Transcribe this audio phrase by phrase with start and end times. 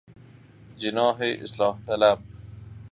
[0.77, 2.19] جناح اصلاح طلب